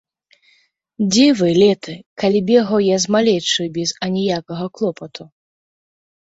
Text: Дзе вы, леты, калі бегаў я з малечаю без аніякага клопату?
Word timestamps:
Дзе 1.11 1.27
вы, 1.41 1.49
леты, 1.61 1.93
калі 2.23 2.39
бегаў 2.49 2.79
я 2.85 2.97
з 3.03 3.13
малечаю 3.17 3.67
без 3.77 3.89
аніякага 4.09 4.65
клопату? 4.79 5.23